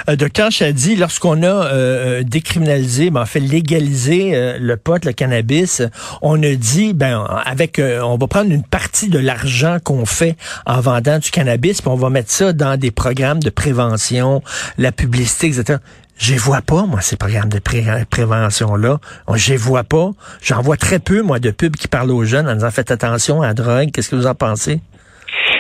Euh, 0.10 0.16
docteur 0.16 0.52
Chadi, 0.52 0.96
lorsqu'on 0.96 1.44
a 1.44 1.48
euh, 1.48 1.72
euh, 1.74 2.24
décriminalisé, 2.24 3.10
ben, 3.10 3.22
en 3.22 3.26
fait 3.26 3.40
légalisé 3.40 4.58
le 4.60 4.78
pot, 4.78 5.04
le 5.06 5.14
cannabis, 5.14 5.82
on 6.22 6.42
a 6.44 6.56
dit, 6.56 6.94
ben 6.94 7.26
avec, 7.46 7.80
on 7.80 8.18
va 8.18 8.28
prendre 8.28 8.52
une 8.52 8.64
partie 8.64 9.10
de 9.10 9.20
l'argent 9.20 9.78
qu'on 9.84 10.06
fait 10.06 10.36
en 10.66 10.80
vendant 10.80 11.20
du 11.20 11.32
cannabis, 11.32 11.82
puis 11.82 11.90
on 11.90 11.96
va 11.96 12.10
mettre 12.10 12.32
ça 12.32 12.54
dans 12.54 12.78
des 12.78 12.92
programmes 12.92 13.40
de 13.40 13.50
prévention, 13.50 14.42
la 14.78 14.92
publicité, 14.92 15.48
etc. 15.48 15.80
Je 16.18 16.34
vois 16.34 16.62
pas, 16.62 16.84
moi, 16.86 17.02
ces 17.02 17.16
programmes 17.16 17.50
de 17.50 17.60
prévention-là. 17.60 19.00
Je 19.36 19.54
vois 19.54 19.84
pas. 19.84 20.12
J'en 20.42 20.62
vois 20.62 20.76
très 20.76 20.98
peu, 20.98 21.22
moi, 21.22 21.40
de 21.40 21.52
pubs 21.52 21.76
qui 21.76 21.88
parlent 21.88 22.10
aux 22.10 22.26
jeunes 22.26 22.50
en 22.50 22.56
disant 22.56 22.72
faites 22.72 22.90
attention 22.90 23.44
à 23.44 23.48
la 23.48 23.54
drogue. 23.54 23.92
Qu'est-ce 23.92 24.10
que 24.10 24.16
vous 24.16 24.26
en 24.26 24.34
pensez? 24.34 24.82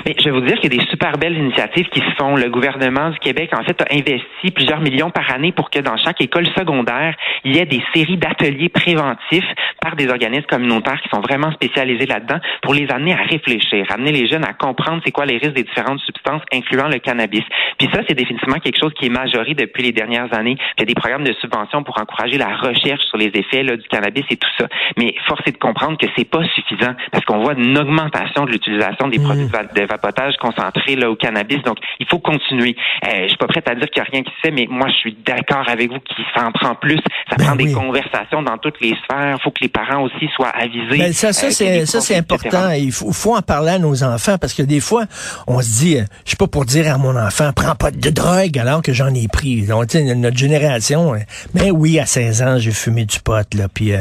Mais 0.05 0.15
je 0.17 0.25
vais 0.25 0.31
vous 0.31 0.41
dire 0.41 0.59
qu'il 0.59 0.73
y 0.73 0.75
a 0.75 0.83
des 0.83 0.89
super 0.89 1.17
belles 1.17 1.37
initiatives 1.37 1.87
qui 1.89 1.99
se 1.99 2.15
font. 2.17 2.35
Le 2.35 2.49
gouvernement 2.49 3.09
du 3.09 3.19
Québec, 3.19 3.51
en 3.53 3.63
fait, 3.63 3.81
a 3.81 3.85
investi 3.93 4.51
plusieurs 4.53 4.79
millions 4.79 5.11
par 5.11 5.31
année 5.33 5.51
pour 5.51 5.69
que 5.69 5.79
dans 5.79 5.97
chaque 5.97 6.21
école 6.21 6.47
secondaire, 6.57 7.15
il 7.43 7.55
y 7.55 7.59
ait 7.59 7.65
des 7.65 7.81
séries 7.93 8.17
d'ateliers 8.17 8.69
préventifs 8.69 9.47
par 9.81 9.95
des 9.95 10.09
organismes 10.09 10.45
communautaires 10.47 10.99
qui 11.01 11.09
sont 11.09 11.21
vraiment 11.21 11.51
spécialisés 11.51 12.05
là-dedans 12.05 12.39
pour 12.61 12.73
les 12.73 12.89
amener 12.89 13.13
à 13.13 13.23
réfléchir, 13.23 13.85
amener 13.89 14.11
les 14.11 14.27
jeunes 14.27 14.45
à 14.45 14.53
comprendre 14.53 15.01
c'est 15.05 15.11
quoi 15.11 15.25
les 15.25 15.37
risques 15.37 15.53
des 15.53 15.63
différentes 15.63 15.99
substances, 15.99 16.41
incluant 16.53 16.87
le 16.87 16.99
cannabis. 16.99 17.43
Puis 17.77 17.89
ça, 17.93 18.01
c'est 18.07 18.15
définitivement 18.15 18.59
quelque 18.59 18.79
chose 18.79 18.93
qui 18.93 19.05
est 19.05 19.09
majoré 19.09 19.53
depuis 19.53 19.83
les 19.83 19.91
dernières 19.91 20.33
années. 20.33 20.57
Il 20.77 20.81
y 20.81 20.83
a 20.83 20.85
des 20.85 20.95
programmes 20.95 21.23
de 21.23 21.33
subvention 21.33 21.83
pour 21.83 21.99
encourager 21.99 22.37
la 22.37 22.55
recherche 22.55 23.03
sur 23.05 23.17
les 23.17 23.31
effets 23.33 23.63
là, 23.63 23.75
du 23.75 23.87
cannabis 23.87 24.25
et 24.29 24.37
tout 24.37 24.49
ça. 24.57 24.67
Mais 24.97 25.13
force 25.27 25.41
est 25.45 25.51
de 25.51 25.57
comprendre 25.57 25.97
que 25.97 26.07
c'est 26.17 26.29
pas 26.29 26.43
suffisant 26.55 26.93
parce 27.11 27.25
qu'on 27.25 27.39
voit 27.39 27.53
une 27.53 27.77
augmentation 27.77 28.45
de 28.45 28.51
l'utilisation 28.51 29.07
des 29.07 29.19
mmh. 29.19 29.23
produits 29.23 29.45
de 29.45 29.51
vapotage 29.87 30.35
concentrés 30.37 30.95
là, 30.95 31.09
au 31.09 31.15
cannabis. 31.15 31.61
Donc, 31.63 31.77
il 31.99 32.07
faut 32.07 32.19
continuer. 32.19 32.75
Euh, 33.05 33.23
je 33.23 33.27
suis 33.29 33.37
pas 33.37 33.47
prête 33.47 33.69
à 33.69 33.75
dire 33.75 33.89
qu'il 33.89 34.01
n'y 34.01 34.07
a 34.07 34.11
rien 34.11 34.23
qui 34.23 34.31
se 34.31 34.39
fait, 34.41 34.51
mais 34.51 34.67
moi, 34.69 34.87
je 34.89 34.95
suis 34.95 35.17
d'accord 35.25 35.67
avec 35.67 35.91
vous 35.91 35.99
qu'il 35.99 36.25
s'en 36.35 36.51
prend 36.51 36.75
plus. 36.75 36.99
Ça 37.29 37.35
ben 37.37 37.45
prend 37.45 37.55
des 37.55 37.71
conversations 37.71 38.41
dans 38.41 38.57
toutes 38.57 38.79
les 38.81 38.95
sphères. 39.03 39.37
Il 39.39 39.41
faut 39.43 39.51
que 39.51 39.61
les 39.61 39.69
parents 39.69 40.03
aussi 40.03 40.27
soient 40.35 40.49
avisés. 40.49 40.97
Ben, 40.97 41.13
ça, 41.13 41.33
ça, 41.33 41.47
euh, 41.47 41.51
c'est, 41.51 41.85
ça, 41.85 42.01
c'est 42.01 42.15
important. 42.15 42.71
Il 42.71 42.91
faut, 42.91 43.11
faut 43.11 43.35
en 43.35 43.41
parler 43.41 43.71
à 43.71 43.79
nos 43.79 44.03
enfants 44.03 44.37
parce 44.39 44.53
que 44.53 44.63
des 44.63 44.79
fois, 44.79 45.05
on 45.47 45.61
se 45.61 45.69
dit, 45.79 45.97
euh, 45.97 46.03
je 46.25 46.31
sais 46.31 46.37
pas 46.37 46.47
pour 46.47 46.65
dire 46.65 46.93
à 46.93 46.97
mon 46.97 47.15
enfant, 47.15 47.51
prends 47.55 47.75
pas 47.75 47.91
de 47.91 48.09
drogue 48.09 48.57
alors 48.57 48.81
que 48.81 48.93
j'en 48.93 49.13
ai 49.13 49.27
pris. 49.27 49.63
Donc, 49.63 49.93
notre 49.93 50.37
génération, 50.37 51.13
mais 51.53 51.71
oui, 51.71 51.99
à 51.99 52.05
16 52.05 52.41
ans, 52.41 52.57
j'ai 52.57 52.71
fumé 52.71 53.05
du 53.05 53.19
pot, 53.19 53.53
là. 53.53 53.67
Puis, 53.73 53.91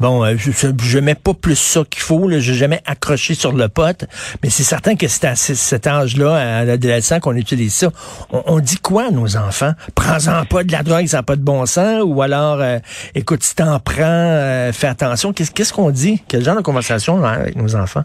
bon, 0.00 0.24
je, 0.36 0.50
je, 0.82 0.98
mets 0.98 1.14
pas 1.14 1.34
plus 1.34 1.58
ça 1.58 1.82
qu'il 1.88 2.02
faut, 2.02 2.28
là. 2.28 2.38
J'ai 2.38 2.54
jamais 2.54 2.80
accroché 2.86 3.34
sur 3.34 3.52
le 3.52 3.68
pot. 3.68 4.06
Mais 4.42 4.50
c'est 4.50 4.62
certain 4.62 4.96
que 4.96 5.08
c'est 5.08 5.26
à 5.28 5.36
cet 5.36 5.86
âge-là, 5.86 6.60
à 6.60 6.64
l'adolescent, 6.64 7.20
qu'on 7.20 7.36
utilise 7.36 7.74
ça. 7.74 7.90
On, 8.30 8.60
dit 8.60 8.78
quoi 8.78 9.08
à 9.08 9.10
nos 9.10 9.36
enfants? 9.36 9.72
Prends-en 9.94 10.44
pas 10.44 10.64
de 10.64 10.72
la 10.72 10.82
drogue, 10.82 11.06
ça 11.06 11.18
n'a 11.18 11.22
pas 11.22 11.36
de 11.36 11.42
bon 11.42 11.66
sens. 11.66 12.02
Ou 12.04 12.22
alors, 12.22 12.60
euh, 12.60 12.78
écoute, 13.14 13.42
si 13.42 13.54
t'en 13.54 13.78
prends, 13.80 14.02
euh, 14.02 14.72
fais 14.72 14.88
attention. 14.88 15.32
Qu'est-ce 15.32 15.72
qu'on 15.72 15.90
dit? 15.90 16.22
Quel 16.28 16.44
genre 16.44 16.56
de 16.56 16.62
conversation 16.62 17.22
avec 17.24 17.56
nos 17.56 17.76
enfants? 17.76 18.04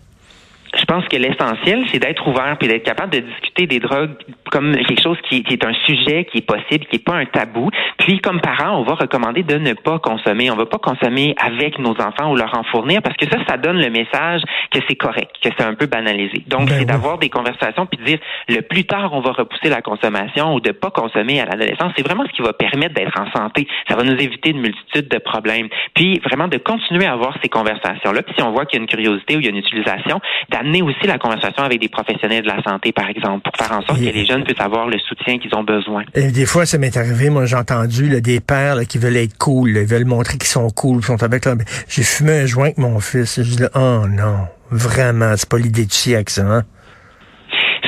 Pense 0.93 1.07
que 1.07 1.17
l'essentiel, 1.17 1.83
c'est 1.91 1.97
d'être 1.97 2.27
ouvert 2.27 2.55
puis 2.59 2.67
d'être 2.67 2.83
capable 2.83 3.13
de 3.13 3.21
discuter 3.21 3.65
des 3.65 3.79
drogues 3.79 4.11
comme 4.51 4.75
quelque 4.75 5.01
chose 5.01 5.17
qui, 5.27 5.41
qui, 5.41 5.53
est 5.53 5.65
un 5.65 5.73
sujet 5.87 6.25
qui 6.25 6.37
est 6.37 6.45
possible, 6.45 6.85
qui 6.85 6.97
n'est 6.97 7.03
pas 7.03 7.15
un 7.15 7.25
tabou. 7.25 7.71
Puis, 7.97 8.19
comme 8.19 8.39
parents, 8.39 8.77
on 8.77 8.83
va 8.83 8.93
recommander 8.93 9.41
de 9.41 9.57
ne 9.57 9.73
pas 9.73 9.97
consommer. 9.97 10.51
On 10.51 10.53
ne 10.53 10.59
va 10.59 10.67
pas 10.67 10.77
consommer 10.77 11.33
avec 11.43 11.79
nos 11.79 11.99
enfants 11.99 12.31
ou 12.31 12.35
leur 12.35 12.55
en 12.55 12.63
fournir 12.65 13.01
parce 13.01 13.17
que 13.17 13.25
ça, 13.27 13.39
ça 13.47 13.57
donne 13.57 13.81
le 13.81 13.89
message 13.89 14.43
que 14.69 14.81
c'est 14.87 14.95
correct, 14.95 15.31
que 15.41 15.49
c'est 15.57 15.65
un 15.65 15.73
peu 15.73 15.87
banalisé. 15.87 16.43
Donc, 16.45 16.67
Ben 16.67 16.73
c'est 16.73 16.79
oui. 16.81 16.85
d'avoir 16.85 17.17
des 17.17 17.29
conversations 17.29 17.87
puis 17.87 17.97
de 17.97 18.03
dire 18.03 18.19
le 18.47 18.61
plus 18.61 18.85
tard 18.85 19.13
on 19.13 19.21
va 19.21 19.31
repousser 19.31 19.69
la 19.69 19.81
consommation 19.81 20.53
ou 20.53 20.59
de 20.59 20.73
pas 20.73 20.91
consommer 20.91 21.41
à 21.41 21.45
l'adolescence. 21.45 21.91
C'est 21.97 22.05
vraiment 22.05 22.25
ce 22.27 22.33
qui 22.33 22.43
va 22.43 22.53
permettre 22.53 22.93
d'être 22.93 23.19
en 23.19 23.31
santé. 23.31 23.67
Ça 23.89 23.95
va 23.95 24.03
nous 24.03 24.21
éviter 24.21 24.51
une 24.51 24.61
multitude 24.61 25.07
de 25.07 25.17
problèmes. 25.17 25.69
Puis, 25.95 26.19
vraiment 26.19 26.47
de 26.47 26.57
continuer 26.57 27.07
à 27.07 27.13
avoir 27.13 27.35
ces 27.41 27.49
conversations-là. 27.49 28.21
Puis, 28.21 28.35
si 28.37 28.43
on 28.43 28.51
voit 28.51 28.67
qu'il 28.67 28.77
y 28.77 28.81
a 28.81 28.83
une 28.83 28.89
curiosité 28.89 29.35
ou 29.35 29.39
il 29.39 29.45
y 29.45 29.47
a 29.47 29.49
une 29.49 29.57
utilisation, 29.57 30.21
d'amener 30.49 30.82
aussi 30.83 31.07
la 31.07 31.17
conversation 31.17 31.63
avec 31.63 31.79
des 31.81 31.89
professionnels 31.89 32.43
de 32.43 32.47
la 32.47 32.61
santé, 32.63 32.91
par 32.91 33.07
exemple, 33.09 33.41
pour 33.43 33.53
faire 33.57 33.75
en 33.77 33.81
sorte 33.81 33.99
Et- 34.01 34.11
que 34.11 34.15
les 34.15 34.25
jeunes 34.25 34.43
puissent 34.43 34.59
avoir 34.61 34.87
le 34.87 34.97
soutien 34.99 35.39
qu'ils 35.39 35.53
ont 35.55 35.63
besoin. 35.63 36.03
Et 36.13 36.31
des 36.31 36.45
fois, 36.45 36.65
ça 36.65 36.77
m'est 36.77 36.95
arrivé, 36.97 37.29
moi 37.29 37.45
j'ai 37.45 37.55
entendu 37.55 38.09
là, 38.09 38.19
des 38.19 38.39
pères 38.39 38.75
là, 38.75 38.85
qui 38.85 38.97
veulent 38.97 39.17
être 39.17 39.37
cool, 39.37 39.71
là, 39.71 39.81
ils 39.81 39.87
veulent 39.87 40.05
montrer 40.05 40.37
qu'ils 40.37 40.47
sont 40.49 40.69
cool, 40.69 40.97
ils 41.01 41.05
sont 41.05 41.21
avec 41.23 41.45
là. 41.45 41.55
ben, 41.55 41.65
J'ai 41.87 42.03
fumé 42.03 42.39
un 42.41 42.45
joint 42.45 42.65
avec 42.65 42.77
mon 42.77 42.99
fils. 42.99 43.41
Je 43.41 43.55
dis 43.55 43.61
là, 43.61 43.69
oh 43.75 44.07
non, 44.07 44.47
vraiment, 44.71 45.33
c'est 45.37 45.49
pas 45.49 45.57
l'idée 45.57 45.85
du 45.85 45.93
siècle, 45.95 46.31
ça. 46.31 46.41
Hein? 46.43 46.63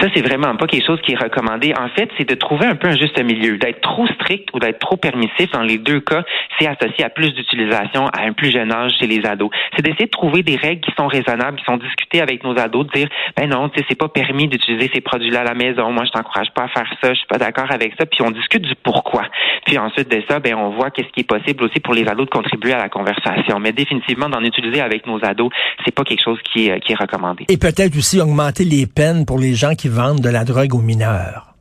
Ça, 0.05 0.11
c'est 0.13 0.21
vraiment 0.21 0.55
pas 0.55 0.67
quelque 0.67 0.85
chose 0.85 1.01
qui 1.01 1.13
est 1.13 1.17
recommandé. 1.17 1.73
En 1.75 1.89
fait, 1.89 2.07
c'est 2.15 2.29
de 2.29 2.35
trouver 2.35 2.67
un 2.67 2.75
peu 2.75 2.89
un 2.89 2.95
juste 2.95 3.19
milieu. 3.23 3.57
D'être 3.57 3.81
trop 3.81 4.05
strict 4.05 4.49
ou 4.53 4.59
d'être 4.59 4.77
trop 4.77 4.97
permissif, 4.97 5.49
dans 5.51 5.63
les 5.63 5.79
deux 5.79 5.99
cas, 5.99 6.23
c'est 6.59 6.67
associé 6.67 7.03
à 7.03 7.09
plus 7.09 7.33
d'utilisation 7.33 8.05
à 8.09 8.21
un 8.21 8.33
plus 8.33 8.51
jeune 8.51 8.71
âge 8.71 8.91
chez 8.99 9.07
les 9.07 9.25
ados. 9.25 9.49
C'est 9.75 9.81
d'essayer 9.81 10.05
de 10.05 10.11
trouver 10.11 10.43
des 10.43 10.57
règles 10.57 10.81
qui 10.81 10.91
sont 10.95 11.07
raisonnables, 11.07 11.57
qui 11.57 11.65
sont 11.65 11.77
discutées 11.77 12.21
avec 12.21 12.43
nos 12.43 12.55
ados, 12.59 12.85
de 12.85 12.91
dire, 12.91 13.09
ben 13.35 13.49
non, 13.49 13.67
tu 13.69 13.79
sais, 13.79 13.85
c'est 13.89 13.97
pas 13.97 14.07
permis 14.07 14.47
d'utiliser 14.47 14.91
ces 14.93 15.01
produits-là 15.01 15.41
à 15.41 15.43
la 15.43 15.55
maison. 15.55 15.91
Moi, 15.91 16.03
je 16.05 16.11
t'encourage 16.11 16.51
pas 16.53 16.65
à 16.65 16.67
faire 16.67 16.87
ça. 17.01 17.09
Je 17.11 17.17
suis 17.17 17.27
pas 17.27 17.39
d'accord 17.39 17.71
avec 17.71 17.93
ça. 17.97 18.05
Puis 18.05 18.21
on 18.21 18.29
discute 18.29 18.61
du 18.61 18.75
pourquoi. 18.75 19.23
Puis 19.65 19.79
ensuite 19.79 20.11
de 20.11 20.21
ça, 20.29 20.39
ben 20.39 20.53
on 20.53 20.69
voit 20.69 20.91
qu'est-ce 20.91 21.09
qui 21.09 21.21
est 21.21 21.27
possible 21.27 21.63
aussi 21.63 21.79
pour 21.79 21.95
les 21.95 22.07
ados 22.07 22.27
de 22.27 22.31
contribuer 22.31 22.73
à 22.73 22.77
la 22.77 22.89
conversation. 22.89 23.57
Mais 23.59 23.71
définitivement, 23.71 24.29
d'en 24.29 24.43
utiliser 24.43 24.81
avec 24.81 25.07
nos 25.07 25.17
ados, 25.25 25.51
c'est 25.83 25.95
pas 25.95 26.03
quelque 26.03 26.23
chose 26.23 26.37
qui 26.53 26.67
est, 26.67 26.79
qui 26.81 26.91
est 26.91 26.99
recommandé. 26.99 27.45
Et 27.49 27.57
peut-être 27.57 27.97
aussi 27.97 28.21
augmenter 28.21 28.65
les 28.65 28.85
peines 28.85 29.25
pour 29.25 29.39
les 29.39 29.55
gens 29.55 29.73
qui 29.73 29.89
vendent 29.95 30.19
de 30.19 30.29
la 30.29 30.43
drogue 30.43 30.75
aux 30.75 30.81
mineurs. 30.81 31.54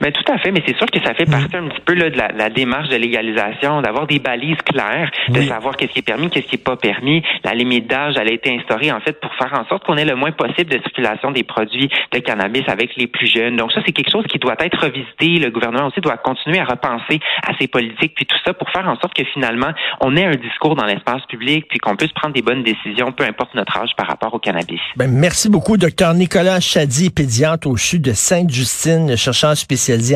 Mais 0.00 0.12
tout 0.12 0.32
à 0.32 0.38
fait, 0.38 0.50
mais 0.52 0.62
c'est 0.66 0.76
sûr 0.76 0.86
que 0.86 1.00
ça 1.02 1.14
fait 1.14 1.24
partie 1.28 1.56
un 1.56 1.68
petit 1.68 1.80
peu 1.84 1.94
là, 1.94 2.10
de 2.10 2.16
la, 2.16 2.28
la 2.28 2.50
démarche 2.50 2.88
de 2.88 2.96
légalisation, 2.96 3.82
d'avoir 3.82 4.06
des 4.06 4.18
balises 4.18 4.60
claires, 4.64 5.10
de 5.28 5.40
Oui. 5.40 5.48
savoir 5.48 5.76
qu'est-ce 5.76 5.92
qui 5.92 5.98
est 6.00 6.02
permis, 6.02 6.30
qu'est-ce 6.30 6.46
qui 6.46 6.56
est 6.56 6.64
pas 6.64 6.76
permis. 6.76 7.22
La 7.44 7.54
limite 7.54 7.86
d'âge, 7.88 8.14
elle 8.20 8.28
a 8.28 8.32
été 8.32 8.54
instaurée 8.56 8.92
en 8.92 9.00
fait 9.00 9.18
pour 9.20 9.32
faire 9.34 9.52
en 9.58 9.66
sorte 9.68 9.84
qu'on 9.84 9.96
ait 9.96 10.04
le 10.04 10.14
moins 10.14 10.32
possible 10.32 10.70
de 10.70 10.78
circulation 10.82 11.30
des 11.30 11.42
produits 11.42 11.90
de 12.12 12.18
cannabis 12.18 12.62
avec 12.68 12.96
les 12.96 13.06
plus 13.06 13.26
jeunes. 13.26 13.56
Donc 13.56 13.72
ça, 13.72 13.80
c'est 13.84 13.92
quelque 13.92 14.10
chose 14.10 14.24
qui 14.28 14.38
doit 14.38 14.56
être 14.60 14.78
revisité. 14.80 15.38
Le 15.38 15.50
gouvernement 15.50 15.86
aussi 15.88 16.00
doit 16.00 16.16
continuer 16.16 16.58
à 16.60 16.64
repenser 16.64 17.20
à 17.46 17.56
ses 17.58 17.66
politiques, 17.68 18.14
puis 18.14 18.26
tout 18.26 18.36
ça 18.44 18.52
pour 18.54 18.68
faire 18.70 18.88
en 18.88 18.98
sorte 19.00 19.14
que 19.14 19.24
finalement, 19.24 19.70
on 20.00 20.16
ait 20.16 20.24
un 20.26 20.36
discours 20.36 20.76
dans 20.76 20.84
l'espace 20.84 21.22
public, 21.28 21.66
puis 21.68 21.78
qu'on 21.78 21.96
puisse 21.96 22.12
prendre 22.12 22.34
des 22.34 22.42
bonnes 22.42 22.62
décisions, 22.62 23.12
peu 23.12 23.24
importe 23.24 23.54
notre 23.54 23.76
âge 23.78 23.90
par 23.96 24.06
rapport 24.06 24.32
au 24.34 24.38
cannabis. 24.38 24.80
Ben, 24.96 25.10
merci 25.10 25.48
beaucoup, 25.50 25.76
docteur 25.76 26.14
Nicolas 26.14 26.60
Chadi, 26.60 27.10
pédiatre 27.10 27.66
au 27.68 27.76
CHU 27.76 27.98
de 27.98 28.12
Sainte-Justine, 28.12 29.16
chercheur 29.16 29.56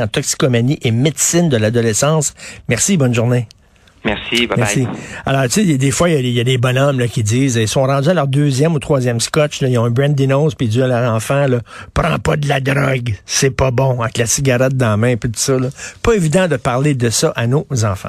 en 0.01 0.07
toxicomanie 0.09 0.79
et 0.83 0.91
médecine 0.91 1.49
de 1.49 1.57
l'adolescence. 1.57 2.35
Merci, 2.69 2.97
bonne 2.97 3.15
journée. 3.15 3.47
Merci, 4.05 4.49
bye 4.49 4.59
Merci. 4.59 4.81
bye. 4.85 4.95
Alors, 5.27 5.45
tu 5.45 5.65
sais, 5.65 5.79
des 5.79 5.91
fois, 5.93 6.09
il 6.11 6.17
y 6.17 6.19
a 6.19 6.23
des- 6.23 6.29
il 6.29 6.35
y, 6.35 6.41
a 6.41 6.45
des 6.45 6.59
bonhommes 6.59 6.99
là, 6.99 7.07
qui 7.07 7.23
disent, 7.23 7.55
ils 7.55 7.69
sont 7.69 7.85
rendus 7.85 8.09
à 8.09 8.15
leur 8.15 8.27
deuxième 8.27 8.75
ou 8.75 8.81
troisième 8.81 9.21
scotch, 9.21 9.61
là, 9.61 9.69
ils 9.69 9.79
ont 9.79 9.85
un 9.85 9.91
brandy 9.91 10.27
nose, 10.27 10.57
puis 10.57 10.67
ils 10.67 10.71
disent 10.71 10.83
à 10.83 10.89
leur 10.89 11.13
enfant, 11.15 11.47
là, 11.47 11.61
prends 11.95 12.19
pas 12.19 12.37
de 12.37 12.49
la 12.49 12.59
drogue, 12.61 13.15
c'est 13.27 13.51
pas 13.53 13.71
bon, 13.71 14.01
avec 14.01 14.19
la 14.19 14.27
cigarette 14.27 14.77
dans 14.77 14.89
la 14.89 14.97
main, 14.97 15.17
puis 15.17 15.31
tout 15.31 15.39
ça. 15.39 15.57
Là. 15.57 15.69
Pas 16.03 16.15
évident 16.15 16.49
de 16.49 16.57
parler 16.57 16.95
de 16.95 17.11
ça 17.11 17.33
à 17.37 17.47
nos 17.47 17.65
enfants. 17.85 18.09